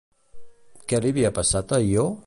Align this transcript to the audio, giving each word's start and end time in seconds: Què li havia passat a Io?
Què 0.87 1.03
li 1.05 1.13
havia 1.15 1.33
passat 1.39 1.77
a 1.79 1.83
Io? 1.95 2.13